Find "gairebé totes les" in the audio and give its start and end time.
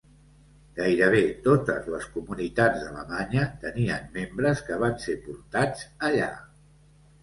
0.79-2.09